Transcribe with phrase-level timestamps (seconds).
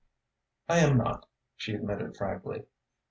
[0.67, 2.63] "I am not," she admitted frankly.